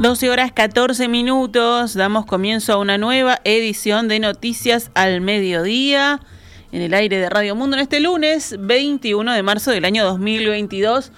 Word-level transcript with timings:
Doce 0.00 0.30
horas 0.30 0.50
14 0.50 1.08
minutos, 1.08 1.92
damos 1.92 2.24
comienzo 2.24 2.72
a 2.72 2.78
una 2.78 2.96
nueva 2.96 3.38
edición 3.44 4.08
de 4.08 4.18
Noticias 4.18 4.90
al 4.94 5.20
Mediodía 5.20 6.20
en 6.72 6.80
el 6.80 6.94
aire 6.94 7.18
de 7.18 7.28
Radio 7.28 7.54
Mundo 7.54 7.76
en 7.76 7.82
este 7.82 8.00
lunes 8.00 8.56
21 8.58 9.30
de 9.30 9.42
marzo 9.42 9.70
del 9.72 9.84
año 9.84 10.06
2022. 10.06 11.12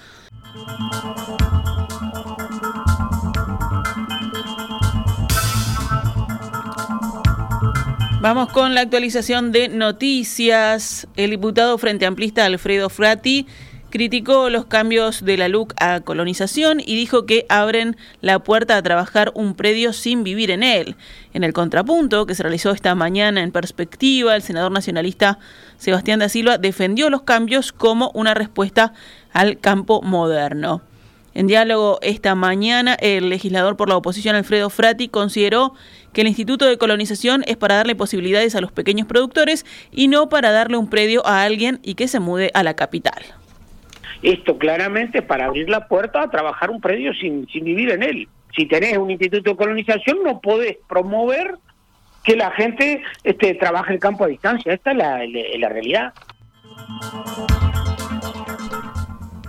Vamos 8.19 8.49
con 8.49 8.75
la 8.75 8.81
actualización 8.81 9.53
de 9.53 9.69
noticias. 9.69 11.07
El 11.15 11.29
diputado 11.29 11.77
Frente 11.77 12.05
Amplista 12.05 12.43
Alfredo 12.43 12.89
Frati 12.89 13.47
criticó 13.93 14.49
los 14.49 14.65
cambios 14.65 15.23
de 15.23 15.37
la 15.37 15.47
LUC 15.47 15.75
a 15.79 15.99
colonización 15.99 16.79
y 16.79 16.95
dijo 16.95 17.27
que 17.27 17.45
abren 17.47 17.95
la 18.21 18.39
puerta 18.39 18.75
a 18.75 18.81
trabajar 18.81 19.31
un 19.35 19.53
predio 19.53 19.93
sin 19.93 20.23
vivir 20.23 20.49
en 20.49 20.63
él. 20.63 20.95
En 21.31 21.43
el 21.43 21.53
contrapunto 21.53 22.25
que 22.25 22.33
se 22.33 22.41
realizó 22.41 22.71
esta 22.71 22.95
mañana 22.95 23.43
en 23.43 23.51
perspectiva, 23.51 24.35
el 24.35 24.41
senador 24.41 24.71
nacionalista 24.71 25.37
Sebastián 25.77 26.17
da 26.17 26.27
Silva 26.27 26.57
defendió 26.57 27.11
los 27.11 27.21
cambios 27.21 27.71
como 27.71 28.09
una 28.15 28.33
respuesta 28.33 28.93
al 29.31 29.59
campo 29.59 30.01
moderno. 30.01 30.81
En 31.35 31.45
diálogo 31.45 31.99
esta 32.01 32.33
mañana, 32.33 32.95
el 32.95 33.29
legislador 33.29 33.77
por 33.77 33.89
la 33.89 33.97
oposición 33.97 34.35
Alfredo 34.35 34.71
Frati 34.71 35.07
consideró 35.07 35.75
que 36.13 36.21
el 36.21 36.27
Instituto 36.29 36.65
de 36.65 36.79
Colonización 36.79 37.43
es 37.45 37.57
para 37.57 37.75
darle 37.75 37.93
posibilidades 37.93 38.55
a 38.55 38.61
los 38.61 38.71
pequeños 38.71 39.05
productores 39.05 39.67
y 39.91 40.07
no 40.07 40.29
para 40.29 40.51
darle 40.51 40.77
un 40.77 40.89
predio 40.89 41.23
a 41.27 41.43
alguien 41.43 41.79
y 41.83 41.93
que 41.93 42.07
se 42.07 42.19
mude 42.19 42.49
a 42.55 42.63
la 42.63 42.73
capital. 42.73 43.23
Esto 44.23 44.57
claramente 44.57 45.19
es 45.19 45.25
para 45.25 45.45
abrir 45.45 45.69
la 45.69 45.87
puerta 45.87 46.23
a 46.23 46.29
trabajar 46.29 46.71
un 46.71 46.79
predio 46.79 47.13
sin, 47.13 47.45
sin 47.47 47.65
vivir 47.65 47.91
en 47.91 48.03
él. 48.03 48.27
Si 48.55 48.65
tenés 48.65 48.97
un 48.97 49.11
instituto 49.11 49.51
de 49.51 49.55
colonización 49.57 50.19
no 50.23 50.39
podés 50.39 50.77
promover 50.87 51.55
que 52.23 52.35
la 52.37 52.51
gente 52.51 53.03
este, 53.23 53.53
trabaje 53.55 53.93
en 53.93 53.99
campo 53.99 54.23
a 54.23 54.27
distancia. 54.27 54.73
Esta 54.73 54.91
es 54.91 54.97
la, 54.97 55.19
la 55.59 55.69
realidad. 55.69 56.13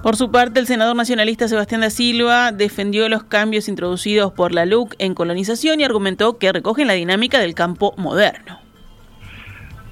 Por 0.03 0.17
su 0.17 0.31
parte, 0.31 0.61
el 0.61 0.67
senador 0.67 0.97
nacionalista 0.97 1.49
Sebastián 1.49 1.81
da 1.81 1.89
Silva 1.89 2.53
defendió 2.53 3.09
los 3.09 3.25
cambios 3.25 3.69
introducidos 3.69 4.33
por 4.33 4.53
la 4.53 4.67
LUC 4.67 4.95
en 4.99 5.15
colonización 5.15 5.81
y 5.81 5.85
argumentó 5.85 6.37
que 6.37 6.53
recogen 6.53 6.89
la 6.89 6.93
dinámica 6.93 7.39
del 7.39 7.55
campo 7.55 7.95
moderno. 7.97 8.59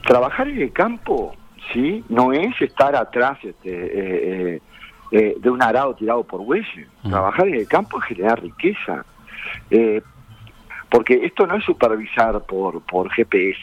Trabajar 0.06 0.48
en 0.48 0.60
el 0.60 0.72
campo, 0.72 1.34
sí, 1.72 2.04
no 2.08 2.32
es 2.32 2.60
estar 2.60 2.94
atrás 2.94 3.38
este, 3.42 3.70
eh, 3.70 4.54
eh, 4.56 4.60
eh, 5.12 5.36
de 5.38 5.50
un 5.50 5.62
arado 5.62 5.94
tirado 5.94 6.24
por 6.24 6.42
bueyes. 6.42 6.88
Trabajar 7.02 7.46
en 7.48 7.56
el 7.56 7.68
campo 7.68 7.98
es 7.98 8.04
generar 8.06 8.42
riqueza. 8.42 9.04
Eh, 9.70 10.02
porque 10.90 11.24
esto 11.24 11.46
no 11.46 11.56
es 11.56 11.64
supervisar 11.64 12.40
por, 12.42 12.80
por 12.82 13.10
GPS. 13.10 13.58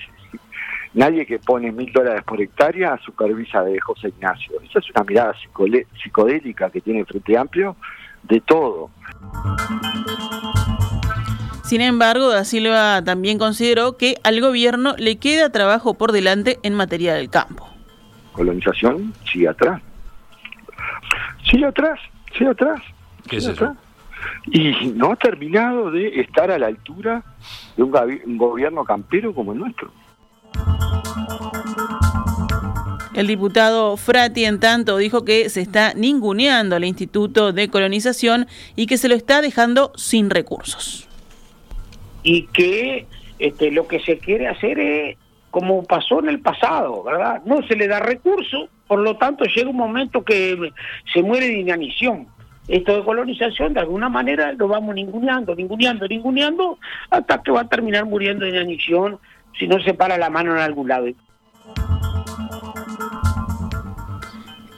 Nadie 0.93 1.25
que 1.25 1.39
pone 1.39 1.71
mil 1.71 1.91
dólares 1.91 2.23
por 2.23 2.39
hectárea 2.39 2.97
supervisa 2.99 3.63
de 3.63 3.79
José 3.79 4.09
Ignacio. 4.09 4.59
Esa 4.63 4.79
es 4.79 4.89
una 4.91 5.03
mirada 5.03 5.33
psicodélica 6.03 6.69
que 6.69 6.81
tiene 6.81 7.05
Frente 7.05 7.37
Amplio 7.37 7.75
de 8.23 8.41
todo. 8.41 8.91
Sin 11.63 11.81
embargo, 11.81 12.29
Da 12.29 12.45
Silva 12.45 13.03
también 13.03 13.37
consideró 13.37 13.97
que 13.97 14.17
al 14.23 14.41
gobierno 14.41 14.95
le 14.97 15.17
queda 15.17 15.51
trabajo 15.51 15.93
por 15.95 16.11
delante 16.11 16.59
en 16.63 16.73
materia 16.73 17.13
del 17.13 17.29
campo. 17.29 17.67
Colonización 18.33 19.13
sigue 19.31 19.47
atrás. 19.47 19.81
Sigue 21.49 21.65
atrás, 21.65 21.99
sigue 22.37 22.49
atrás. 22.49 22.81
¿Qué 23.27 23.37
es 23.37 23.47
eso? 23.47 23.75
Y 24.51 24.91
no 24.95 25.11
ha 25.11 25.15
terminado 25.15 25.91
de 25.91 26.19
estar 26.19 26.51
a 26.51 26.59
la 26.59 26.67
altura 26.67 27.23
de 27.77 27.83
un, 27.83 27.95
un 28.25 28.37
gobierno 28.37 28.83
campero 28.83 29.33
como 29.33 29.53
el 29.53 29.59
nuestro. 29.59 29.91
El 33.15 33.27
diputado 33.27 33.97
Frati, 33.97 34.45
en 34.45 34.59
tanto, 34.59 34.97
dijo 34.97 35.25
que 35.25 35.49
se 35.49 35.61
está 35.61 35.93
ninguneando 35.93 36.75
al 36.75 36.85
Instituto 36.85 37.51
de 37.51 37.67
Colonización 37.67 38.47
y 38.75 38.85
que 38.85 38.97
se 38.97 39.09
lo 39.09 39.15
está 39.15 39.41
dejando 39.41 39.91
sin 39.95 40.29
recursos. 40.29 41.07
Y 42.23 42.47
que 42.47 43.07
este, 43.39 43.71
lo 43.71 43.87
que 43.87 43.99
se 44.01 44.19
quiere 44.19 44.47
hacer 44.47 44.79
es 44.79 45.17
como 45.51 45.83
pasó 45.83 46.19
en 46.19 46.29
el 46.29 46.39
pasado, 46.39 47.03
¿verdad? 47.03 47.41
No 47.45 47.61
se 47.67 47.75
le 47.75 47.87
da 47.87 47.99
recursos, 47.99 48.69
por 48.87 48.99
lo 48.99 49.17
tanto 49.17 49.45
llega 49.45 49.69
un 49.69 49.77
momento 49.77 50.23
que 50.23 50.71
se 51.13 51.23
muere 51.23 51.47
de 51.47 51.59
inanición. 51.59 52.27
Esto 52.67 52.97
de 52.97 53.03
colonización, 53.03 53.73
de 53.73 53.79
alguna 53.79 54.09
manera, 54.09 54.53
lo 54.53 54.67
vamos 54.67 54.93
ninguneando, 54.93 55.55
ninguneando, 55.55 56.07
ninguneando, 56.07 56.77
hasta 57.09 57.41
que 57.41 57.51
va 57.51 57.61
a 57.61 57.67
terminar 57.67 58.05
muriendo 58.05 58.45
de 58.45 58.51
inanición 58.51 59.17
si 59.57 59.67
no 59.67 59.79
se 59.81 59.95
para 59.95 60.17
la 60.17 60.29
mano 60.29 60.51
en 60.51 60.59
algún 60.59 60.87
lado. 60.87 61.07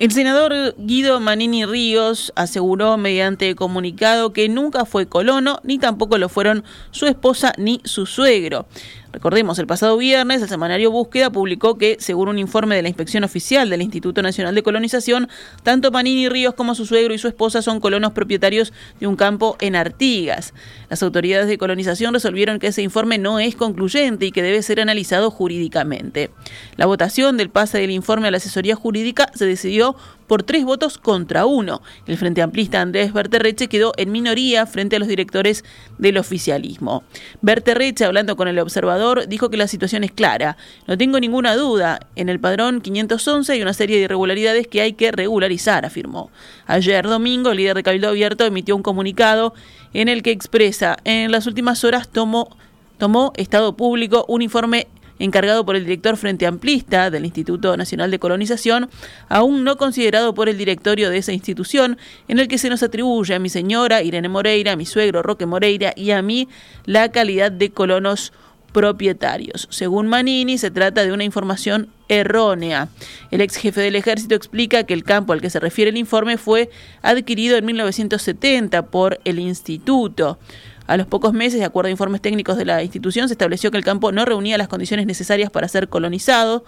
El 0.02 0.10
senador 0.10 0.74
Guido 0.80 1.20
Manini 1.20 1.64
Ríos 1.64 2.34
aseguró 2.36 2.98
mediante 2.98 3.54
comunicado 3.54 4.34
que 4.34 4.50
nunca 4.50 4.86
fue 4.86 5.06
colono, 5.06 5.60
ni 5.64 5.78
tampoco 5.78 6.18
lo 6.18 6.28
fueron 6.28 6.64
su 6.90 7.06
esposa 7.06 7.54
ni 7.60 7.82
su 7.84 8.08
suegro. 8.08 8.66
Recordemos, 9.14 9.60
el 9.60 9.68
pasado 9.68 9.98
viernes 9.98 10.42
el 10.42 10.48
semanario 10.48 10.90
Búsqueda 10.90 11.30
publicó 11.30 11.78
que, 11.78 11.98
según 12.00 12.30
un 12.30 12.40
informe 12.40 12.76
de 12.76 12.82
la 12.82 12.88
Inspección 12.88 13.26
Oficial 13.26 13.70
del 13.70 13.82
Instituto 13.82 14.22
Nacional 14.22 14.56
de 14.56 14.64
Colonización, 14.64 15.28
tanto 15.64 15.92
Manini 15.92 16.30
Ríos 16.30 16.54
como 16.54 16.76
su 16.76 16.86
suegro 16.86 17.14
y 17.14 17.18
su 17.18 17.28
esposa 17.28 17.62
son 17.62 17.82
colonos 17.82 18.14
propietarios 18.14 18.72
de 19.00 19.08
un 19.08 19.18
campo 19.18 19.58
en 19.60 19.76
Artigas. 19.76 20.54
Las 20.90 21.04
autoridades 21.04 21.48
de 21.48 21.58
colonización 21.58 22.14
resolvieron 22.14 22.60
que 22.60 22.68
ese 22.68 22.84
informe 22.84 23.18
no 23.18 23.40
es 23.40 23.56
concluyente 23.56 24.26
y 24.26 24.32
que 24.32 24.44
debe 24.44 24.64
ser 24.64 24.80
analizado 24.80 25.30
jurídicamente. 25.30 26.30
La 26.78 26.86
votación 26.86 27.36
del 27.36 27.50
pase 27.50 27.80
del 27.80 27.92
informe 27.92 28.30
a 28.30 28.32
la 28.32 28.38
asesoría 28.38 28.76
jurídica 28.76 29.30
se 29.36 29.46
decidió 29.46 29.96
por 30.32 30.44
tres 30.44 30.64
votos 30.64 30.98
contra 30.98 31.46
uno. 31.46 31.82
El 32.08 32.16
Frente 32.16 32.42
Amplista 32.42 32.80
Andrés 32.80 33.12
Berterreche 33.12 33.68
quedó 33.68 33.92
en 33.98 34.14
minoría 34.14 34.66
frente 34.66 34.96
a 34.96 35.00
los 35.00 35.10
directores 35.10 35.66
del 35.98 36.18
oficialismo. 36.18 37.04
Berterreche, 37.42 38.06
hablando 38.06 38.38
con 38.38 38.48
el 38.48 38.58
observador, 38.60 39.28
dijo 39.28 39.50
que 39.50 39.58
la 39.58 39.68
situación 39.68 40.06
es 40.06 40.14
clara. 40.14 40.56
No 40.88 40.98
tengo 40.98 41.20
ninguna 41.20 41.58
duda. 41.58 42.08
En 42.16 42.30
el 42.30 42.40
padrón 42.40 42.80
511 42.80 43.52
hay 43.52 43.62
una 43.62 43.74
serie 43.74 43.98
de 43.98 44.04
irregularidades 44.04 44.68
que 44.68 44.80
hay 44.80 44.94
que 44.94 45.12
regularizar, 45.12 45.84
afirmó. 45.84 46.32
Ayer 46.66 47.06
domingo, 47.10 47.52
el 47.52 47.58
líder 47.58 47.76
de 47.76 47.84
Cabildo 47.84 48.08
Abierto 48.08 48.46
emitió 48.46 48.78
un 48.78 48.84
comunicado 48.84 49.54
en 49.94 50.08
el 50.08 50.24
que 50.24 50.32
expresa, 50.32 50.96
en 51.04 51.34
las 51.34 51.46
últimas 51.46 51.84
horas 51.84 52.08
tomó, 52.08 52.56
tomó 52.98 53.34
Estado 53.36 53.76
Público 53.76 54.24
un 54.30 54.42
informe 54.42 54.88
encargado 55.20 55.66
por 55.66 55.76
el 55.76 55.84
director 55.86 56.18
Frente 56.18 56.46
Amplista 56.46 57.10
del 57.10 57.26
Instituto 57.26 57.76
Nacional 57.78 58.12
de 58.12 58.20
Colonización, 58.20 58.90
aún 59.30 59.64
no 59.64 59.78
considerado 59.78 60.34
por 60.34 60.50
el 60.50 60.58
directorio 60.58 61.10
de 61.10 61.18
esa 61.18 61.34
institución, 61.34 61.98
en 62.28 62.40
el 62.40 62.48
que 62.48 62.58
se 62.58 62.70
nos 62.70 62.84
atribuye 62.84 63.36
a 63.36 63.40
mi 63.40 63.50
señora 63.50 64.04
Irene 64.04 64.30
Moreira, 64.30 64.74
a 64.74 64.76
mi 64.76 64.86
suegro 64.86 65.24
Roque 65.24 65.46
Moreira 65.46 65.94
y 65.96 66.12
a 66.12 66.22
mí 66.22 66.48
la 66.86 67.12
calidad 67.12 67.52
de 67.52 67.72
colonos 67.72 68.34
propietarios. 68.72 69.68
Según 69.70 70.08
Manini, 70.08 70.58
se 70.58 70.72
trata 70.72 71.04
de 71.04 71.12
una 71.12 71.24
información 71.24 71.90
errónea. 72.08 72.90
El 73.30 73.42
ex 73.42 73.56
jefe 73.56 73.82
del 73.82 73.96
ejército 73.96 74.36
explica 74.36 74.84
que 74.84 74.94
el 74.94 75.04
campo 75.04 75.34
al 75.34 75.42
que 75.42 75.50
se 75.50 75.60
refiere 75.60 75.92
el 75.92 75.98
informe 75.98 76.38
fue 76.38 76.70
adquirido 77.02 77.58
en 77.58 77.66
1970 77.66 78.88
por 78.88 79.20
el 79.26 79.40
instituto. 79.40 80.40
A 80.88 80.98
los 80.98 81.08
pocos 81.08 81.34
meses, 81.34 81.60
de 81.60 81.66
acuerdo 81.66 81.88
a 81.88 81.92
informes 81.92 82.22
técnicos 82.22 82.58
de 82.58 82.66
la 82.66 82.84
institución, 82.84 83.28
se 83.28 83.34
estableció 83.34 83.72
que 83.72 83.78
el 83.78 83.84
campo 83.84 84.12
no 84.12 84.26
reunía 84.26 84.58
las 84.58 84.68
condiciones 84.68 85.06
necesarias 85.06 85.50
para 85.50 85.68
ser 85.68 85.88
colonizado 85.90 86.66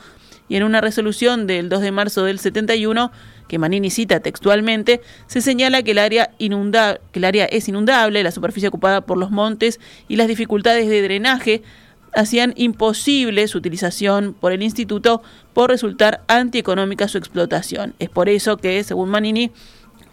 y 0.50 0.56
en 0.56 0.63
una 0.63 0.81
resolución 0.81 1.48
del 1.48 1.69
2 1.69 1.81
de 1.81 1.92
marzo 1.92 2.24
del 2.25 2.39
71, 2.39 3.12
que 3.48 3.60
Manini 3.60 3.89
cita 3.89 4.19
textualmente, 4.19 5.01
se 5.27 5.42
señala 5.42 5.83
que 5.83 5.92
el 5.92 6.00
área, 6.00 6.31
que 6.38 7.19
el 7.19 7.24
área 7.24 7.45
es 7.45 7.68
inundable, 7.68 8.24
la 8.24 8.31
superficie 8.31 8.68
ocupada 8.68 9.01
por 9.01 9.18
los 9.18 9.31
montes 9.31 9.80
y 10.07 10.15
las 10.15 10.27
dificultades 10.27 10.89
de 10.89 11.01
drenaje 11.01 11.63
hacían 12.13 12.54
imposible 12.56 13.48
su 13.48 13.57
utilización 13.57 14.36
por 14.39 14.51
el 14.51 14.62
instituto 14.62 15.24
por 15.54 15.69
resultar 15.69 16.24
antieconómica 16.27 17.07
su 17.07 17.18
explotación. 17.18 17.95
Es 18.00 18.10
por 18.10 18.30
eso 18.30 18.57
que, 18.57 18.83
según 18.83 19.10
Manini, 19.10 19.51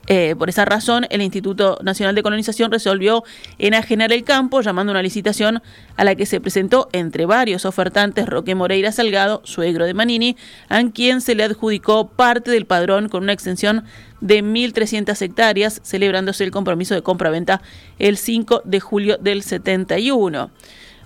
Eh, 0.06 0.34
por 0.36 0.48
esa 0.48 0.64
razón, 0.64 1.06
el 1.10 1.22
Instituto 1.22 1.78
Nacional 1.82 2.14
de 2.14 2.22
Colonización 2.22 2.72
resolvió 2.72 3.22
enajenar 3.58 4.12
el 4.12 4.24
campo, 4.24 4.60
llamando 4.60 4.90
una 4.90 5.02
licitación 5.02 5.62
a 5.96 6.04
la 6.04 6.14
que 6.14 6.26
se 6.26 6.40
presentó 6.40 6.88
entre 6.92 7.26
varios 7.26 7.64
ofertantes 7.64 8.26
Roque 8.26 8.54
Moreira 8.54 8.92
Salgado, 8.92 9.40
suegro 9.44 9.86
de 9.86 9.94
Manini, 9.94 10.36
a 10.68 10.82
quien 10.90 11.20
se 11.20 11.34
le 11.34 11.44
adjudicó 11.44 12.08
parte 12.08 12.50
del 12.50 12.66
padrón 12.66 13.08
con 13.08 13.22
una 13.22 13.32
extensión 13.32 13.84
de 14.20 14.42
1.300 14.42 15.20
hectáreas, 15.22 15.80
celebrándose 15.84 16.44
el 16.44 16.50
compromiso 16.50 16.94
de 16.94 17.02
compra-venta 17.02 17.62
el 17.98 18.16
5 18.16 18.62
de 18.64 18.80
julio 18.80 19.16
del 19.18 19.42
71. 19.42 20.50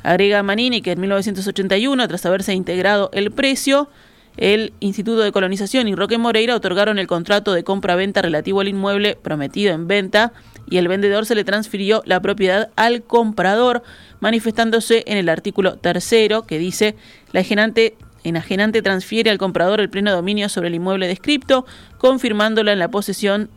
Agrega 0.02 0.42
Manini 0.42 0.82
que 0.82 0.92
en 0.92 1.00
1981, 1.00 2.08
tras 2.08 2.26
haberse 2.26 2.52
integrado 2.52 3.10
el 3.14 3.32
precio, 3.32 3.88
el 4.36 4.72
Instituto 4.80 5.20
de 5.20 5.32
Colonización 5.32 5.88
y 5.88 5.94
Roque 5.94 6.18
Moreira 6.18 6.56
otorgaron 6.56 6.98
el 6.98 7.06
contrato 7.06 7.52
de 7.52 7.64
compra-venta 7.64 8.22
relativo 8.22 8.60
al 8.60 8.68
inmueble 8.68 9.16
prometido 9.20 9.72
en 9.72 9.86
venta 9.86 10.32
y 10.68 10.78
el 10.78 10.88
vendedor 10.88 11.26
se 11.26 11.34
le 11.34 11.44
transfirió 11.44 12.02
la 12.06 12.20
propiedad 12.20 12.70
al 12.76 13.02
comprador, 13.02 13.82
manifestándose 14.20 15.04
en 15.06 15.18
el 15.18 15.28
artículo 15.28 15.76
tercero 15.76 16.46
que 16.46 16.58
dice 16.58 16.96
la 17.32 17.40
enajenante, 18.24 18.82
transfiere 18.82 19.30
al 19.30 19.38
comprador 19.38 19.80
el 19.80 19.90
pleno 19.90 20.10
dominio 20.12 20.48
sobre 20.48 20.68
el 20.68 20.74
inmueble 20.74 21.06
descripto, 21.06 21.66
confirmándola 21.98 22.72
en 22.72 22.78
la 22.78 22.88
posesión 22.88 23.50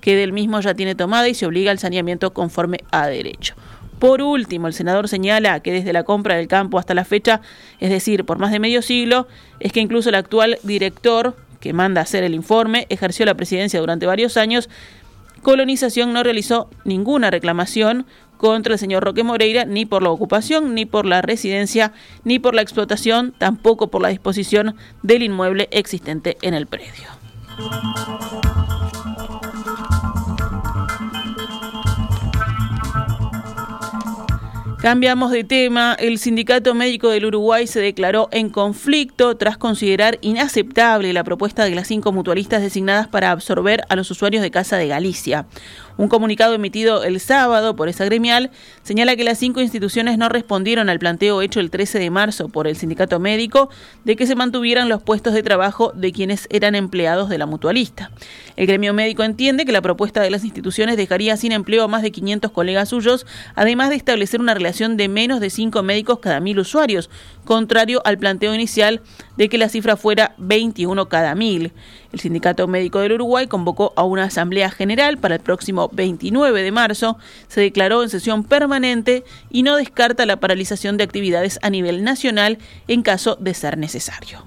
que 0.00 0.16
del 0.16 0.32
mismo 0.32 0.60
ya 0.60 0.74
tiene 0.74 0.94
tomada 0.94 1.28
y 1.28 1.34
se 1.34 1.46
obliga 1.46 1.70
al 1.70 1.78
saneamiento 1.78 2.34
conforme 2.34 2.80
a 2.90 3.06
derecho. 3.06 3.54
Por 3.98 4.22
último, 4.22 4.66
el 4.66 4.74
senador 4.74 5.08
señala 5.08 5.60
que 5.60 5.72
desde 5.72 5.92
la 5.92 6.04
compra 6.04 6.36
del 6.36 6.48
campo 6.48 6.78
hasta 6.78 6.94
la 6.94 7.04
fecha, 7.04 7.40
es 7.80 7.90
decir, 7.90 8.24
por 8.24 8.38
más 8.38 8.52
de 8.52 8.58
medio 8.58 8.82
siglo, 8.82 9.28
es 9.60 9.72
que 9.72 9.80
incluso 9.80 10.08
el 10.08 10.14
actual 10.14 10.58
director 10.62 11.36
que 11.60 11.72
manda 11.72 12.02
hacer 12.02 12.24
el 12.24 12.34
informe 12.34 12.86
ejerció 12.90 13.24
la 13.24 13.34
presidencia 13.34 13.80
durante 13.80 14.06
varios 14.06 14.36
años. 14.36 14.68
Colonización 15.42 16.12
no 16.12 16.22
realizó 16.22 16.68
ninguna 16.84 17.30
reclamación 17.30 18.06
contra 18.36 18.74
el 18.74 18.78
señor 18.78 19.04
Roque 19.04 19.22
Moreira, 19.22 19.64
ni 19.64 19.86
por 19.86 20.02
la 20.02 20.10
ocupación, 20.10 20.74
ni 20.74 20.84
por 20.84 21.06
la 21.06 21.22
residencia, 21.22 21.92
ni 22.24 22.38
por 22.38 22.54
la 22.54 22.62
explotación, 22.62 23.32
tampoco 23.38 23.88
por 23.88 24.02
la 24.02 24.08
disposición 24.08 24.76
del 25.02 25.22
inmueble 25.22 25.68
existente 25.70 26.36
en 26.42 26.52
el 26.52 26.66
predio. 26.66 27.08
Cambiamos 34.84 35.30
de 35.30 35.44
tema. 35.44 35.96
El 35.98 36.18
Sindicato 36.18 36.74
Médico 36.74 37.08
del 37.08 37.24
Uruguay 37.24 37.66
se 37.66 37.80
declaró 37.80 38.28
en 38.32 38.50
conflicto 38.50 39.34
tras 39.34 39.56
considerar 39.56 40.18
inaceptable 40.20 41.14
la 41.14 41.24
propuesta 41.24 41.64
de 41.64 41.74
las 41.74 41.88
cinco 41.88 42.12
mutualistas 42.12 42.60
designadas 42.60 43.08
para 43.08 43.30
absorber 43.30 43.80
a 43.88 43.96
los 43.96 44.10
usuarios 44.10 44.42
de 44.42 44.50
Casa 44.50 44.76
de 44.76 44.88
Galicia. 44.88 45.46
Un 45.96 46.08
comunicado 46.08 46.54
emitido 46.54 47.04
el 47.04 47.20
sábado 47.20 47.76
por 47.76 47.88
esa 47.88 48.04
gremial 48.04 48.50
señala 48.82 49.14
que 49.14 49.22
las 49.22 49.38
cinco 49.38 49.60
instituciones 49.60 50.18
no 50.18 50.28
respondieron 50.28 50.88
al 50.88 50.98
planteo 50.98 51.40
hecho 51.40 51.60
el 51.60 51.70
13 51.70 52.00
de 52.00 52.10
marzo 52.10 52.48
por 52.48 52.66
el 52.66 52.76
sindicato 52.76 53.20
médico 53.20 53.70
de 54.04 54.16
que 54.16 54.26
se 54.26 54.34
mantuvieran 54.34 54.88
los 54.88 55.02
puestos 55.02 55.34
de 55.34 55.44
trabajo 55.44 55.92
de 55.94 56.10
quienes 56.10 56.48
eran 56.50 56.74
empleados 56.74 57.28
de 57.28 57.38
la 57.38 57.46
mutualista. 57.46 58.10
El 58.56 58.66
gremio 58.66 58.92
médico 58.92 59.22
entiende 59.22 59.64
que 59.64 59.72
la 59.72 59.82
propuesta 59.82 60.20
de 60.20 60.30
las 60.30 60.42
instituciones 60.42 60.96
dejaría 60.96 61.36
sin 61.36 61.52
empleo 61.52 61.84
a 61.84 61.88
más 61.88 62.02
de 62.02 62.10
500 62.10 62.50
colegas 62.50 62.88
suyos, 62.88 63.24
además 63.54 63.90
de 63.90 63.96
establecer 63.96 64.40
una 64.40 64.54
relación 64.54 64.96
de 64.96 65.08
menos 65.08 65.38
de 65.38 65.50
cinco 65.50 65.82
médicos 65.84 66.18
cada 66.18 66.40
mil 66.40 66.58
usuarios, 66.58 67.08
contrario 67.44 68.02
al 68.04 68.18
planteo 68.18 68.52
inicial 68.52 69.00
de 69.36 69.48
que 69.48 69.58
la 69.58 69.68
cifra 69.68 69.96
fuera 69.96 70.34
21 70.38 71.08
cada 71.08 71.34
mil. 71.34 71.72
El 72.14 72.20
Sindicato 72.20 72.68
Médico 72.68 73.00
del 73.00 73.14
Uruguay 73.14 73.48
convocó 73.48 73.92
a 73.96 74.04
una 74.04 74.22
asamblea 74.22 74.70
general 74.70 75.18
para 75.18 75.34
el 75.34 75.40
próximo 75.40 75.90
29 75.92 76.62
de 76.62 76.70
marzo, 76.70 77.18
se 77.48 77.60
declaró 77.60 78.04
en 78.04 78.08
sesión 78.08 78.44
permanente 78.44 79.24
y 79.50 79.64
no 79.64 79.74
descarta 79.74 80.24
la 80.24 80.38
paralización 80.38 80.96
de 80.96 81.02
actividades 81.02 81.58
a 81.62 81.70
nivel 81.70 82.04
nacional 82.04 82.58
en 82.86 83.02
caso 83.02 83.34
de 83.40 83.52
ser 83.52 83.78
necesario. 83.78 84.44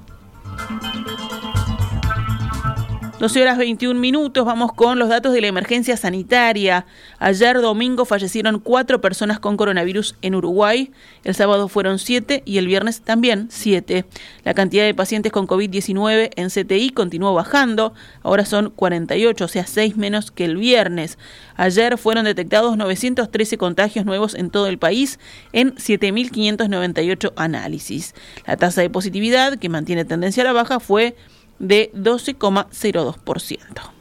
12 3.19 3.41
horas 3.41 3.57
21 3.57 3.99
minutos, 3.99 4.45
vamos 4.45 4.73
con 4.73 4.99
los 4.99 5.09
datos 5.09 5.33
de 5.33 5.41
la 5.41 5.47
emergencia 5.47 5.97
sanitaria. 5.97 6.85
Ayer 7.17 7.59
domingo 7.61 8.05
fallecieron 8.05 8.59
cuatro 8.59 9.01
personas 9.01 9.39
con 9.39 9.57
coronavirus 9.57 10.15
en 10.21 10.35
Uruguay, 10.35 10.91
el 11.23 11.33
sábado 11.33 11.67
fueron 11.67 11.97
siete 11.97 12.43
y 12.45 12.59
el 12.59 12.67
viernes 12.67 13.01
también 13.01 13.47
siete. 13.49 14.05
La 14.43 14.53
cantidad 14.53 14.85
de 14.85 14.93
pacientes 14.93 15.31
con 15.31 15.47
COVID-19 15.47 16.29
en 16.35 16.49
CTI 16.49 16.91
continuó 16.91 17.33
bajando, 17.33 17.95
ahora 18.21 18.45
son 18.45 18.69
48, 18.69 19.45
o 19.45 19.47
sea, 19.47 19.65
seis 19.65 19.97
menos 19.97 20.29
que 20.29 20.45
el 20.45 20.55
viernes. 20.55 21.17
Ayer 21.55 21.97
fueron 21.97 22.25
detectados 22.25 22.77
913 22.77 23.57
contagios 23.57 24.05
nuevos 24.05 24.35
en 24.35 24.51
todo 24.51 24.67
el 24.67 24.77
país 24.77 25.17
en 25.53 25.73
7.598 25.73 27.33
análisis. 27.35 28.13
La 28.45 28.57
tasa 28.57 28.81
de 28.81 28.91
positividad, 28.91 29.57
que 29.57 29.69
mantiene 29.69 30.05
tendencia 30.05 30.43
a 30.43 30.45
la 30.45 30.53
baja, 30.53 30.79
fue 30.79 31.15
de 31.59 31.91
12,02%. 31.93 33.97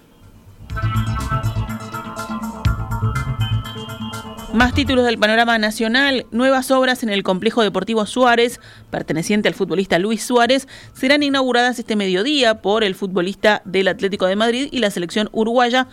Más 4.57 4.73
títulos 4.73 5.05
del 5.05 5.19
panorama 5.19 5.59
nacional. 5.59 6.25
Nuevas 6.31 6.71
obras 6.71 7.03
en 7.03 7.11
el 7.11 7.23
complejo 7.23 7.63
deportivo 7.63 8.07
Suárez, 8.07 8.59
perteneciente 8.91 9.49
al 9.49 9.55
futbolista 9.55 9.99
Luis 9.99 10.23
Suárez, 10.23 10.67
serán 10.95 11.23
inauguradas 11.23 11.79
este 11.79 11.95
mediodía 11.95 12.63
por 12.63 12.83
el 12.83 12.95
futbolista 12.95 13.61
del 13.67 13.89
Atlético 13.89 14.25
de 14.25 14.37
Madrid 14.37 14.69
y 14.71 14.79
la 14.79 14.91
selección 14.91 15.29
uruguaya 15.33 15.89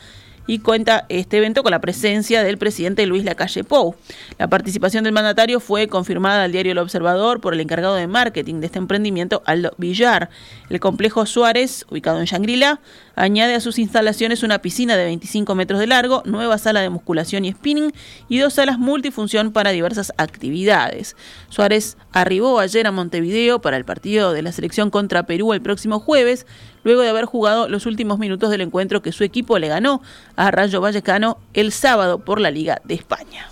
y 0.48 0.60
cuenta 0.60 1.06
este 1.10 1.38
evento 1.38 1.64
con 1.64 1.72
la 1.72 1.80
presencia 1.80 2.44
del 2.44 2.58
presidente 2.58 3.06
Luis 3.06 3.24
Lacalle 3.24 3.64
Pou. 3.64 3.96
La 4.38 4.48
participación 4.48 5.04
del 5.04 5.14
mandatario 5.14 5.60
fue 5.60 5.88
confirmada 5.88 6.44
al 6.44 6.52
diario 6.52 6.72
El 6.74 6.78
Observador 6.78 7.40
por 7.42 7.54
el 7.54 7.60
encargado 7.60 7.96
de 7.96 8.08
marketing 8.08 8.60
de 8.60 8.68
este 8.68 8.80
emprendimiento, 8.80 9.42
Aldo 9.46 9.74
Villar. 9.78 10.30
El 10.70 10.80
complejo 10.80 11.26
Suárez, 11.26 11.86
ubicado 11.90 12.20
en 12.20 12.26
Shangri-La, 12.26 12.80
añade 13.16 13.56
a 13.56 13.60
sus 13.60 13.80
instalaciones 13.80 14.44
una 14.44 14.60
piscina 14.60 14.98
de 14.98 15.06
25 15.06 15.56
metros 15.56 15.80
de 15.80 15.88
largo, 15.88 16.24
nueva 16.26 16.58
sala 16.58 16.82
de 16.82 16.90
musculación 16.90 17.46
y 17.46 17.52
spinning 17.52 17.94
y 18.30 18.40
dos 18.40 18.54
salas 18.54 18.80
multifunción 18.80 19.52
para 19.52 19.72
diversas 19.72 20.14
actividades. 20.18 21.16
Suárez 21.50 21.98
arribó 22.12 22.60
ayer 22.60 22.88
a 22.88 22.92
Montevideo 22.92 23.60
para 23.60 23.78
el 23.78 23.86
partido 23.86 24.34
de 24.34 24.42
la 24.42 24.52
selección 24.52 24.90
contra 24.90 25.24
Perú 25.24 25.54
el 25.54 25.62
próximo 25.62 26.00
jueves, 26.00 26.46
luego 26.84 27.02
de 27.02 27.10
haber 27.10 27.26
jugado 27.26 27.70
los 27.70 27.86
últimos 27.86 28.20
minutos 28.20 28.50
del 28.50 28.62
encuentro 28.62 29.02
que 29.02 29.12
su 29.12 29.24
equipo 29.24 29.60
le 29.60 29.68
ganó 29.68 30.02
a 30.36 30.52
Rayo 30.52 30.82
Vallecano 30.82 31.38
el 31.54 31.72
sábado 31.72 32.20
por 32.20 32.40
la 32.40 32.52
Liga 32.52 32.82
de 32.84 32.96
España. 32.96 33.48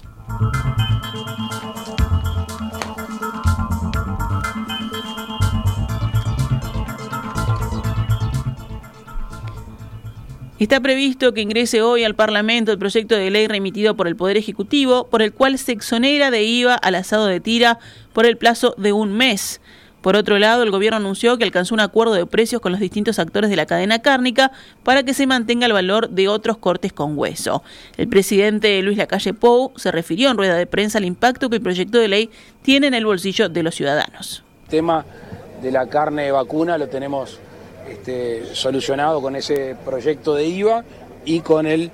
Está 10.61 10.79
previsto 10.79 11.33
que 11.33 11.41
ingrese 11.41 11.81
hoy 11.81 12.03
al 12.03 12.13
Parlamento 12.13 12.71
el 12.71 12.77
proyecto 12.77 13.15
de 13.15 13.31
ley 13.31 13.47
remitido 13.47 13.95
por 13.95 14.07
el 14.07 14.15
Poder 14.15 14.37
Ejecutivo, 14.37 15.07
por 15.07 15.23
el 15.23 15.33
cual 15.33 15.57
se 15.57 15.71
exonera 15.71 16.29
de 16.29 16.43
IVA 16.43 16.75
al 16.75 16.93
asado 16.93 17.25
de 17.25 17.39
tira 17.39 17.79
por 18.13 18.27
el 18.27 18.37
plazo 18.37 18.75
de 18.77 18.93
un 18.93 19.11
mes. 19.11 19.59
Por 20.01 20.15
otro 20.15 20.37
lado, 20.37 20.61
el 20.61 20.69
gobierno 20.69 20.97
anunció 20.97 21.39
que 21.39 21.45
alcanzó 21.45 21.73
un 21.73 21.79
acuerdo 21.79 22.13
de 22.13 22.27
precios 22.27 22.61
con 22.61 22.71
los 22.71 22.79
distintos 22.79 23.17
actores 23.17 23.49
de 23.49 23.55
la 23.55 23.65
cadena 23.65 24.03
cárnica 24.03 24.51
para 24.83 25.01
que 25.01 25.15
se 25.15 25.25
mantenga 25.25 25.65
el 25.65 25.73
valor 25.73 26.11
de 26.11 26.27
otros 26.27 26.59
cortes 26.59 26.93
con 26.93 27.17
hueso. 27.17 27.63
El 27.97 28.07
presidente 28.07 28.79
Luis 28.83 28.99
Lacalle 28.99 29.33
Pou 29.33 29.71
se 29.77 29.91
refirió 29.91 30.29
en 30.29 30.37
rueda 30.37 30.53
de 30.53 30.67
prensa 30.67 30.99
al 30.99 31.05
impacto 31.05 31.49
que 31.49 31.55
el 31.55 31.63
proyecto 31.63 31.97
de 31.97 32.07
ley 32.07 32.29
tiene 32.61 32.85
en 32.85 32.93
el 32.93 33.07
bolsillo 33.07 33.49
de 33.49 33.63
los 33.63 33.73
ciudadanos. 33.73 34.43
El 34.65 34.69
tema 34.69 35.05
de 35.59 35.71
la 35.71 35.87
carne 35.87 36.31
vacuna 36.31 36.77
lo 36.77 36.87
tenemos 36.87 37.39
este, 37.89 38.53
solucionado 38.53 39.21
con 39.21 39.35
ese 39.35 39.75
proyecto 39.85 40.35
de 40.35 40.45
IVA 40.45 40.83
y 41.25 41.41
con 41.41 41.65
el, 41.65 41.91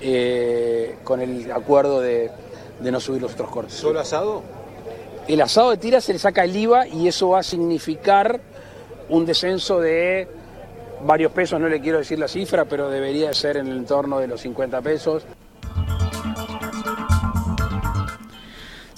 eh, 0.00 0.96
con 1.04 1.20
el 1.20 1.50
acuerdo 1.50 2.00
de, 2.00 2.30
de 2.80 2.92
no 2.92 3.00
subir 3.00 3.22
los 3.22 3.32
otros 3.32 3.50
cortes. 3.50 3.74
¿Solo 3.74 4.00
asado? 4.00 4.42
el 5.28 5.40
asado 5.40 5.70
de 5.70 5.76
tira 5.76 6.00
se 6.00 6.12
le 6.12 6.18
saca 6.18 6.44
el 6.44 6.54
IVA 6.54 6.86
y 6.86 7.08
eso 7.08 7.30
va 7.30 7.40
a 7.40 7.42
significar 7.42 8.40
un 9.08 9.26
descenso 9.26 9.80
de 9.80 10.28
varios 11.04 11.32
pesos, 11.32 11.60
no 11.60 11.68
le 11.68 11.80
quiero 11.80 11.98
decir 11.98 12.18
la 12.18 12.28
cifra, 12.28 12.64
pero 12.64 12.88
debería 12.88 13.32
ser 13.32 13.56
en 13.56 13.66
el 13.66 13.78
entorno 13.78 14.18
de 14.18 14.28
los 14.28 14.40
50 14.40 14.80
pesos. 14.82 15.24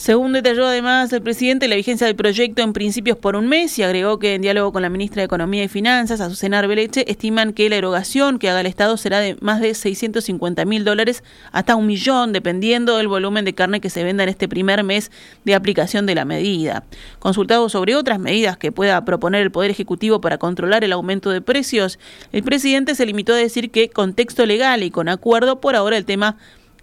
Según 0.09 0.33
detalló 0.33 0.67
además 0.67 1.12
el 1.12 1.21
presidente, 1.21 1.69
la 1.69 1.77
vigencia 1.77 2.07
del 2.07 2.17
proyecto 2.17 2.62
en 2.62 2.73
principios 2.73 3.19
por 3.19 3.37
un 3.37 3.47
mes 3.47 3.79
y 3.79 3.83
agregó 3.83 4.19
que 4.19 4.37
en 4.37 4.41
diálogo 4.41 4.73
con 4.73 4.81
la 4.81 4.88
ministra 4.88 5.21
de 5.21 5.27
Economía 5.27 5.65
y 5.65 5.69
Finanzas, 5.69 6.23
Azucena 6.23 6.61
Arbeleche, 6.61 7.05
estiman 7.12 7.53
que 7.53 7.69
la 7.69 7.77
erogación 7.77 8.38
que 8.38 8.49
haga 8.49 8.61
el 8.61 8.67
Estado 8.67 8.97
será 8.97 9.21
de 9.21 9.37
más 9.43 9.61
de 9.61 9.75
650 9.75 10.65
mil 10.65 10.83
dólares 10.87 11.23
hasta 11.53 11.77
un 11.77 11.87
millón, 11.87 12.33
dependiendo 12.33 12.97
del 12.97 13.07
volumen 13.07 13.45
de 13.45 13.53
carne 13.53 13.83
que 13.83 13.91
se 13.91 14.03
venda 14.03 14.23
en 14.23 14.31
este 14.31 14.49
primer 14.49 14.83
mes 14.83 15.12
de 15.45 15.55
aplicación 15.55 16.07
de 16.07 16.15
la 16.15 16.25
medida. 16.25 16.85
Consultado 17.19 17.69
sobre 17.69 17.95
otras 17.95 18.19
medidas 18.19 18.57
que 18.57 18.73
pueda 18.73 19.05
proponer 19.05 19.43
el 19.43 19.50
Poder 19.50 19.71
Ejecutivo 19.71 20.23
para 20.23 20.38
controlar 20.38 20.85
el 20.85 20.93
aumento 20.93 21.29
de 21.29 21.43
precios, 21.43 21.99
el 22.33 22.43
presidente 22.43 22.95
se 22.95 23.05
limitó 23.05 23.35
a 23.35 23.37
decir 23.37 23.71
que 23.71 23.91
con 23.91 24.15
texto 24.15 24.47
legal 24.47 24.83
y 24.83 24.91
con 24.91 25.11
acuerdo, 25.11 25.61
por 25.61 25.77
ahora 25.77 25.99
el 25.99 26.07
tema 26.07 26.38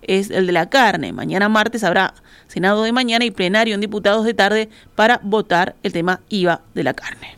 es 0.08 0.32
el 0.32 0.48
de 0.48 0.52
la 0.54 0.70
carne. 0.70 1.14
Mañana 1.14 1.50
martes 1.50 1.84
habrá 1.84 2.14
Senado 2.48 2.84
de 2.84 2.92
mañana 2.92 3.26
y 3.26 3.32
plenario 3.32 3.76
en 3.76 3.82
diputados 3.82 4.24
de 4.24 4.34
tarde 4.34 4.70
para 4.96 5.20
votar 5.24 5.76
el 5.84 5.94
tema 5.94 6.22
IVA 6.30 6.62
de 6.74 6.84
la 6.84 6.94
carne. 6.94 7.38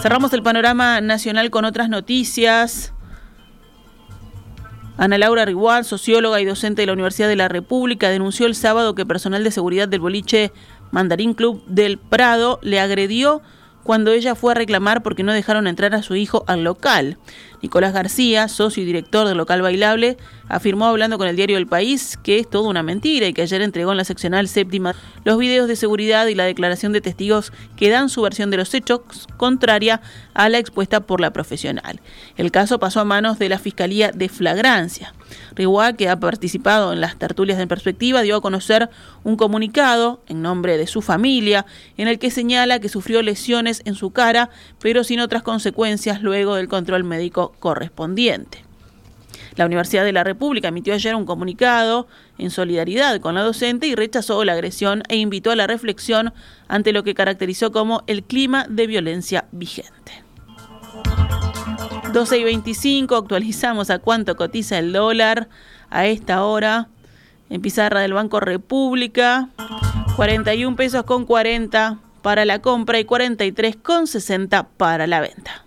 Cerramos 0.00 0.32
el 0.32 0.42
panorama 0.42 1.00
nacional 1.00 1.50
con 1.50 1.64
otras 1.64 1.88
noticias. 1.88 2.92
Ana 4.96 5.16
Laura 5.16 5.44
Rigual, 5.44 5.84
socióloga 5.84 6.40
y 6.40 6.44
docente 6.44 6.82
de 6.82 6.86
la 6.86 6.92
Universidad 6.92 7.28
de 7.28 7.36
la 7.36 7.48
República, 7.48 8.10
denunció 8.10 8.46
el 8.46 8.54
sábado 8.54 8.94
que 8.94 9.06
personal 9.06 9.42
de 9.44 9.50
seguridad 9.50 9.88
del 9.88 10.00
boliche 10.00 10.52
Mandarín 10.90 11.34
Club 11.34 11.64
del 11.66 11.98
Prado 11.98 12.58
le 12.62 12.80
agredió 12.80 13.42
cuando 13.82 14.12
ella 14.12 14.34
fue 14.34 14.52
a 14.52 14.54
reclamar 14.54 15.02
porque 15.02 15.22
no 15.22 15.32
dejaron 15.32 15.66
entrar 15.66 15.94
a 15.94 16.02
su 16.02 16.14
hijo 16.14 16.44
al 16.46 16.64
local. 16.64 17.18
Nicolás 17.62 17.92
García, 17.92 18.48
socio 18.48 18.82
y 18.82 18.86
director 18.86 19.28
del 19.28 19.36
local 19.36 19.62
bailable, 19.62 20.16
afirmó 20.48 20.86
hablando 20.86 21.16
con 21.16 21.28
el 21.28 21.36
diario 21.36 21.56
El 21.56 21.68
País 21.68 22.18
que 22.22 22.40
es 22.40 22.50
todo 22.50 22.68
una 22.68 22.82
mentira 22.82 23.28
y 23.28 23.32
que 23.32 23.42
ayer 23.42 23.62
entregó 23.62 23.92
en 23.92 23.98
la 23.98 24.04
seccional 24.04 24.48
séptima 24.48 24.96
los 25.24 25.38
videos 25.38 25.68
de 25.68 25.76
seguridad 25.76 26.26
y 26.26 26.34
la 26.34 26.44
declaración 26.44 26.92
de 26.92 27.00
testigos 27.00 27.52
que 27.76 27.88
dan 27.88 28.08
su 28.08 28.20
versión 28.20 28.50
de 28.50 28.56
los 28.56 28.74
hechos 28.74 29.00
contraria 29.36 30.00
a 30.34 30.48
la 30.48 30.58
expuesta 30.58 31.00
por 31.00 31.20
la 31.20 31.32
profesional. 31.32 32.00
El 32.36 32.50
caso 32.50 32.80
pasó 32.80 33.00
a 33.00 33.04
manos 33.04 33.38
de 33.38 33.48
la 33.48 33.58
Fiscalía 33.58 34.10
de 34.10 34.28
Flagrancia. 34.28 35.14
Riguá, 35.54 35.94
que 35.94 36.08
ha 36.08 36.18
participado 36.18 36.92
en 36.92 37.00
las 37.00 37.16
tertulias 37.16 37.58
de 37.58 37.66
perspectiva, 37.66 38.22
dio 38.22 38.36
a 38.36 38.42
conocer 38.42 38.90
un 39.24 39.36
comunicado 39.36 40.22
en 40.26 40.42
nombre 40.42 40.76
de 40.76 40.86
su 40.86 41.00
familia 41.00 41.64
en 41.96 42.08
el 42.08 42.18
que 42.18 42.30
señala 42.30 42.80
que 42.80 42.88
sufrió 42.88 43.22
lesiones 43.22 43.71
en 43.84 43.94
su 43.94 44.10
cara, 44.10 44.50
pero 44.80 45.04
sin 45.04 45.20
otras 45.20 45.42
consecuencias 45.42 46.20
luego 46.22 46.56
del 46.56 46.68
control 46.68 47.04
médico 47.04 47.54
correspondiente. 47.58 48.64
La 49.56 49.66
Universidad 49.66 50.04
de 50.04 50.12
la 50.12 50.24
República 50.24 50.68
emitió 50.68 50.94
ayer 50.94 51.14
un 51.14 51.26
comunicado 51.26 52.06
en 52.38 52.50
solidaridad 52.50 53.20
con 53.20 53.34
la 53.34 53.42
docente 53.42 53.86
y 53.86 53.94
rechazó 53.94 54.44
la 54.44 54.52
agresión 54.52 55.02
e 55.08 55.16
invitó 55.16 55.50
a 55.50 55.56
la 55.56 55.66
reflexión 55.66 56.32
ante 56.68 56.92
lo 56.92 57.02
que 57.04 57.14
caracterizó 57.14 57.70
como 57.70 58.02
el 58.06 58.22
clima 58.22 58.66
de 58.68 58.86
violencia 58.86 59.44
vigente. 59.52 60.22
12 62.12 62.38
y 62.38 62.44
25, 62.44 63.16
actualizamos 63.16 63.90
a 63.90 63.98
cuánto 63.98 64.36
cotiza 64.36 64.78
el 64.78 64.92
dólar 64.92 65.48
a 65.90 66.06
esta 66.06 66.44
hora 66.44 66.88
en 67.48 67.60
pizarra 67.60 68.00
del 68.00 68.14
Banco 68.14 68.40
República, 68.40 69.48
41 70.16 70.76
pesos 70.76 71.04
con 71.04 71.24
40 71.24 71.98
para 72.22 72.44
la 72.44 72.60
compra 72.60 72.98
y 72.98 73.04
43 73.04 73.76
con 73.76 74.06
60 74.06 74.68
para 74.76 75.06
la 75.06 75.20
venta. 75.20 75.64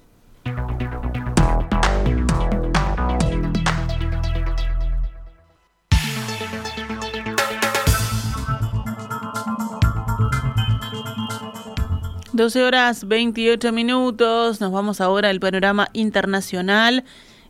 12 12.35 12.63
horas 12.63 13.07
28 13.07 13.71
minutos. 13.71 14.59
Nos 14.59 14.71
vamos 14.74 15.00
ahora 15.00 15.29
al 15.29 15.39
panorama 15.39 15.88
internacional. 15.93 17.05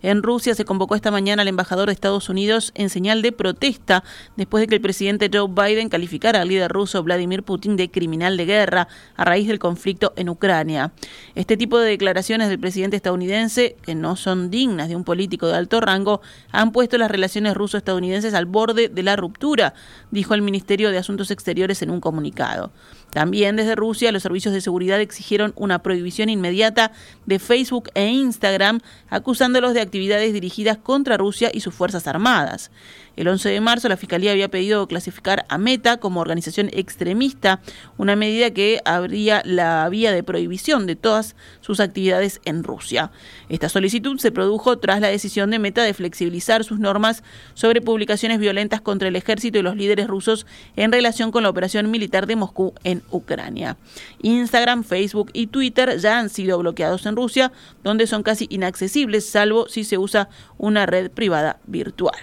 En 0.05 0.21
Rusia 0.21 0.53
se 0.53 0.65
convocó 0.65 0.93
esta 0.93 1.09
mañana 1.09 1.41
al 1.41 1.47
embajador 1.47 1.87
de 1.87 1.93
Estados 1.93 2.29
Unidos 2.29 2.71
en 2.75 2.91
señal 2.91 3.23
de 3.23 3.31
protesta 3.31 4.03
después 4.35 4.61
de 4.61 4.67
que 4.67 4.75
el 4.75 4.81
presidente 4.81 5.31
Joe 5.33 5.49
Biden 5.49 5.89
calificara 5.89 6.41
al 6.41 6.47
líder 6.47 6.71
ruso 6.71 7.01
Vladimir 7.01 7.41
Putin 7.41 7.75
de 7.75 7.89
criminal 7.89 8.37
de 8.37 8.45
guerra 8.45 8.87
a 9.15 9.25
raíz 9.25 9.47
del 9.47 9.57
conflicto 9.57 10.13
en 10.15 10.29
Ucrania. 10.29 10.91
Este 11.33 11.57
tipo 11.57 11.79
de 11.79 11.89
declaraciones 11.89 12.49
del 12.49 12.59
presidente 12.59 12.97
estadounidense, 12.97 13.77
que 13.81 13.95
no 13.95 14.15
son 14.15 14.51
dignas 14.51 14.89
de 14.89 14.95
un 14.95 15.05
político 15.05 15.47
de 15.47 15.55
alto 15.55 15.81
rango, 15.81 16.21
han 16.51 16.71
puesto 16.71 16.99
las 16.99 17.09
relaciones 17.09 17.55
ruso-estadounidenses 17.55 18.35
al 18.35 18.45
borde 18.45 18.89
de 18.89 19.01
la 19.01 19.15
ruptura, 19.15 19.73
dijo 20.11 20.35
el 20.35 20.43
Ministerio 20.43 20.91
de 20.91 20.99
Asuntos 20.99 21.31
Exteriores 21.31 21.81
en 21.81 21.89
un 21.89 21.99
comunicado. 21.99 22.71
También 23.09 23.55
desde 23.55 23.75
Rusia 23.75 24.11
los 24.11 24.21
servicios 24.21 24.53
de 24.53 24.61
seguridad 24.61 24.99
exigieron 24.99 25.53
una 25.55 25.79
prohibición 25.79 26.29
inmediata 26.29 26.91
de 27.25 27.39
Facebook 27.39 27.89
e 27.95 28.07
Instagram, 28.07 28.81
acusándolos 29.09 29.73
de 29.73 29.81
actividades 29.81 29.94
dirigidas 29.99 30.77
contra 30.77 31.17
Rusia 31.17 31.49
y 31.53 31.61
sus 31.61 31.73
Fuerzas 31.73 32.07
Armadas. 32.07 32.71
El 33.15 33.29
11 33.29 33.49
de 33.49 33.61
marzo 33.61 33.87
la 33.87 33.97
Fiscalía 33.97 34.31
había 34.31 34.49
pedido 34.49 34.87
clasificar 34.87 35.45
a 35.47 35.57
Meta 35.57 35.97
como 35.97 36.19
organización 36.19 36.69
extremista, 36.73 37.61
una 37.97 38.15
medida 38.15 38.51
que 38.51 38.81
abría 38.83 39.41
la 39.45 39.87
vía 39.89 40.11
de 40.11 40.23
prohibición 40.23 40.85
de 40.85 40.97
todas 40.97 41.35
sus 41.61 41.79
actividades 41.79 42.41
en 42.43 42.63
Rusia. 42.63 43.11
Esta 43.47 43.69
solicitud 43.69 44.19
se 44.19 44.31
produjo 44.31 44.79
tras 44.79 44.99
la 44.99 45.07
decisión 45.07 45.49
de 45.49 45.59
Meta 45.59 45.83
de 45.83 45.93
flexibilizar 45.93 46.65
sus 46.65 46.79
normas 46.79 47.23
sobre 47.53 47.81
publicaciones 47.81 48.39
violentas 48.39 48.81
contra 48.81 49.07
el 49.07 49.15
ejército 49.15 49.59
y 49.59 49.61
los 49.61 49.77
líderes 49.77 50.07
rusos 50.07 50.45
en 50.75 50.91
relación 50.91 51.31
con 51.31 51.43
la 51.43 51.49
operación 51.49 51.89
militar 51.89 52.27
de 52.27 52.35
Moscú 52.35 52.73
en 52.83 53.01
Ucrania. 53.11 53.77
Instagram, 54.21 54.83
Facebook 54.83 55.29
y 55.31 55.47
Twitter 55.47 55.97
ya 55.99 56.19
han 56.19 56.29
sido 56.29 56.59
bloqueados 56.59 57.05
en 57.05 57.15
Rusia, 57.15 57.53
donde 57.83 58.07
son 58.07 58.23
casi 58.23 58.47
inaccesibles 58.49 59.29
salvo 59.29 59.67
si 59.75 59.83
se 59.83 59.97
usa 59.97 60.29
una 60.57 60.85
red 60.85 61.11
privada 61.11 61.59
virtual. 61.67 62.15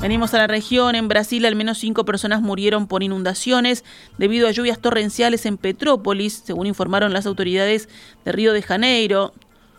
Venimos 0.00 0.32
a 0.32 0.38
la 0.38 0.46
región. 0.46 0.94
En 0.94 1.08
Brasil, 1.08 1.44
al 1.44 1.56
menos 1.56 1.78
cinco 1.78 2.04
personas 2.04 2.40
murieron 2.40 2.86
por 2.86 3.02
inundaciones 3.02 3.84
debido 4.16 4.48
a 4.48 4.52
lluvias 4.52 4.78
torrenciales 4.78 5.44
en 5.44 5.58
Petrópolis, 5.58 6.42
según 6.44 6.66
informaron 6.66 7.12
las 7.12 7.26
autoridades 7.26 7.88
de 8.24 8.32
Río 8.32 8.52
de 8.52 8.62
Janeiro 8.62 9.34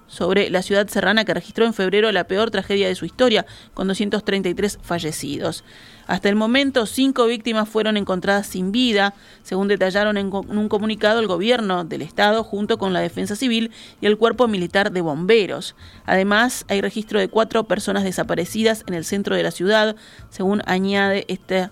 sobre 0.09 0.49
la 0.49 0.61
ciudad 0.61 0.87
serrana 0.89 1.23
que 1.23 1.33
registró 1.33 1.65
en 1.65 1.73
febrero 1.73 2.11
la 2.11 2.25
peor 2.25 2.51
tragedia 2.51 2.89
de 2.89 2.95
su 2.95 3.05
historia, 3.05 3.45
con 3.73 3.87
233 3.87 4.79
fallecidos. 4.81 5.63
Hasta 6.07 6.27
el 6.27 6.35
momento, 6.35 6.87
cinco 6.87 7.27
víctimas 7.27 7.69
fueron 7.69 7.95
encontradas 7.95 8.47
sin 8.47 8.71
vida, 8.71 9.13
según 9.43 9.67
detallaron 9.67 10.17
en 10.17 10.33
un 10.33 10.67
comunicado 10.67 11.19
el 11.19 11.27
gobierno 11.27 11.83
del 11.85 12.01
Estado 12.01 12.43
junto 12.43 12.79
con 12.79 12.93
la 12.93 12.99
Defensa 12.99 13.35
Civil 13.35 13.69
y 14.01 14.07
el 14.07 14.17
Cuerpo 14.17 14.47
Militar 14.47 14.91
de 14.91 15.01
Bomberos. 15.01 15.75
Además, 16.07 16.65
hay 16.67 16.81
registro 16.81 17.19
de 17.19 17.27
cuatro 17.27 17.65
personas 17.65 18.03
desaparecidas 18.03 18.83
en 18.87 18.95
el 18.95 19.05
centro 19.05 19.35
de 19.35 19.43
la 19.43 19.51
ciudad, 19.51 19.95
según 20.31 20.63
añade 20.65 21.25
este 21.27 21.69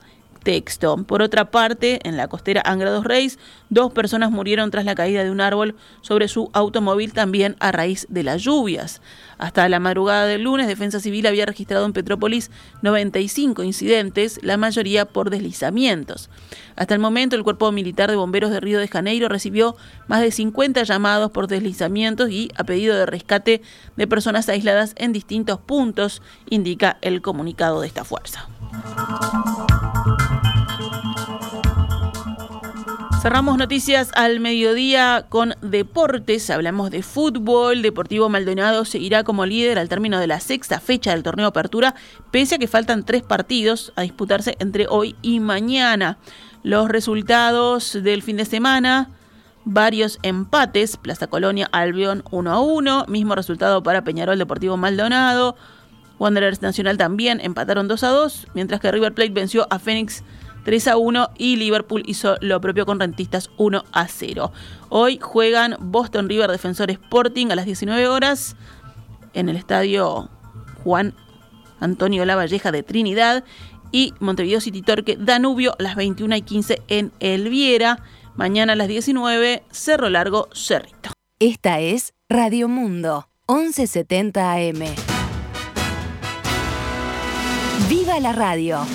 Por 1.08 1.22
otra 1.22 1.52
parte, 1.52 2.00
en 2.08 2.16
la 2.16 2.30
costera 2.30 2.62
Angra 2.64 2.90
dos 2.90 3.04
Reis, 3.04 3.38
dos 3.70 3.92
personas 3.92 4.32
murieron 4.32 4.72
tras 4.72 4.86
la 4.86 4.96
caída 4.96 5.26
de 5.26 5.30
un 5.30 5.42
árbol 5.42 5.76
sobre 6.00 6.30
su 6.30 6.50
automóvil 6.54 7.12
también 7.12 7.58
a 7.60 7.74
raíz 7.74 8.08
de 8.10 8.24
las 8.24 8.42
lluvias. 8.44 9.02
Hasta 9.40 9.68
la 9.68 9.82
madrugada 9.82 10.26
del 10.26 10.44
lunes, 10.44 10.68
Defensa 10.68 11.02
Civil 11.02 11.28
había 11.28 11.46
registrado 11.46 11.86
en 11.86 11.92
Petrópolis 11.92 12.50
95 12.82 13.62
incidentes, 13.64 14.40
la 14.42 14.56
mayoría 14.56 15.04
por 15.04 15.32
deslizamientos. 15.32 16.30
Hasta 16.78 16.94
el 16.94 17.02
momento, 17.02 17.36
el 17.36 17.44
Cuerpo 17.44 17.70
Militar 17.74 18.10
de 18.10 18.16
Bomberos 18.16 18.50
de 18.50 18.62
Río 18.62 18.80
de 18.80 18.88
Janeiro 18.88 19.28
recibió 19.28 19.76
más 20.08 20.22
de 20.22 20.32
50 20.32 20.82
llamados 20.84 21.30
por 21.32 21.48
deslizamientos 21.48 22.30
y 22.30 22.52
a 22.56 22.64
pedido 22.64 22.96
de 22.96 23.06
rescate 23.06 23.62
de 23.98 24.08
personas 24.08 24.48
aisladas 24.48 24.94
en 24.96 25.12
distintos 25.12 25.60
puntos, 25.60 26.22
indica 26.50 27.00
el 27.02 27.22
comunicado 27.22 27.82
de 27.82 27.88
esta 27.88 28.06
fuerza. 28.06 28.48
Cerramos 33.22 33.58
noticias 33.58 34.12
al 34.14 34.40
mediodía 34.40 35.26
con 35.28 35.56
deportes. 35.62 36.52
Hablamos 36.52 36.92
de 36.92 37.02
fútbol. 37.02 37.82
Deportivo 37.82 38.30
Maldonado 38.30 38.86
seguirá 38.86 39.24
como 39.24 39.48
líder 39.48 39.80
al 39.80 39.90
término 39.90 40.20
de 40.20 40.28
la 40.28 40.40
sexta 40.40 40.80
fecha 40.80 41.12
del 41.12 41.24
torneo 41.24 41.48
Apertura, 41.48 41.96
pese 42.32 42.56
a 42.56 42.58
que 42.60 42.68
faltan 42.68 43.04
tres 43.04 43.24
partidos 43.24 43.92
a 43.96 44.04
disputarse 44.04 44.56
entre 44.60 44.86
hoy 44.88 45.16
y 45.24 45.40
mañana. 45.40 46.20
Los 46.62 46.90
resultados 46.90 47.98
del 48.04 48.22
fin 48.22 48.38
de 48.38 48.46
semana. 48.46 49.10
Varios 49.66 50.20
empates. 50.22 50.96
Plaza 50.96 51.26
Colonia, 51.26 51.68
Albion 51.72 52.24
1 52.30 52.52
a 52.52 52.62
1. 52.62 53.06
Mismo 53.08 53.34
resultado 53.34 53.82
para 53.82 54.04
Peñarol 54.04 54.38
Deportivo 54.38 54.78
Maldonado. 54.78 55.56
Wanderers 56.20 56.62
Nacional 56.62 56.98
también 56.98 57.40
empataron 57.42 57.88
2 57.88 58.04
a 58.04 58.10
2. 58.10 58.48
Mientras 58.54 58.80
que 58.80 58.92
River 58.92 59.14
Plate 59.14 59.32
venció 59.32 59.68
a 59.72 59.80
Fénix 59.80 60.24
3 60.68 60.90
a 60.90 60.98
1 60.98 61.30
y 61.38 61.56
Liverpool 61.56 62.04
hizo 62.08 62.36
lo 62.42 62.60
propio 62.60 62.86
con 62.86 63.00
Rentistas 63.00 63.50
1 63.56 63.86
a 63.90 64.08
0. 64.10 64.52
Hoy 64.90 65.18
juegan 65.18 65.78
Boston 65.80 66.28
River 66.28 66.52
Defensor 66.52 66.92
Sporting 66.92 67.52
a 67.52 67.56
las 67.56 67.64
19 67.64 68.06
horas 68.10 68.58
en 69.34 69.48
el 69.48 69.56
estadio 69.56 70.30
Juan 70.84 71.14
Antonio 71.80 72.26
Lavalleja 72.26 72.74
de 72.74 72.84
Trinidad 72.84 73.46
y 73.94 74.14
Montevideo 74.20 74.60
City 74.60 74.82
Torque 74.82 75.16
Danubio 75.18 75.74
a 75.80 75.84
las 75.84 75.96
21 75.96 76.36
y 76.36 76.42
15 76.42 76.82
en 76.90 77.14
Elviera. 77.22 78.04
Mañana 78.36 78.74
a 78.74 78.76
las 78.76 78.90
19, 78.90 79.64
Cerro 79.72 80.10
Largo, 80.10 80.50
Cerrito. 80.54 81.12
Esta 81.40 81.80
es 81.80 82.14
Radio 82.28 82.68
Mundo, 82.68 83.30
1170 83.48 84.52
AM. 84.52 84.84
¡Viva 87.88 88.20
la 88.20 88.34
radio! 88.34 88.86